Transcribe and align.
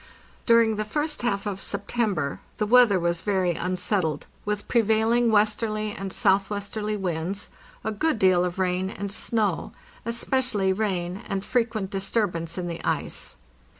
During 0.47 0.77
the 0.77 0.83
first 0.83 1.21
half 1.21 1.45
of 1.45 1.61
September 1.61 2.39
the 2.57 2.65
weather 2.65 2.99
was 2.99 3.21
very 3.21 3.55
un 3.55 3.77
settled, 3.77 4.25
with 4.45 4.67
prevailing 4.67 5.29
westerly 5.29 5.91
and 5.91 6.11
southwesterly 6.11 6.97
winds, 6.97 7.49
a 7.83 7.91
good 7.91 8.17
deal 8.17 8.43
of 8.43 8.57
rain 8.57 8.89
and 8.89 9.11
snow, 9.11 9.73
especially 10.03 10.73
rain, 10.73 11.21
and 11.29 11.45
frequent 11.45 11.91
disturbance 11.91 12.57
in 12.57 12.67
the 12.67 12.83
ice. 12.83 13.35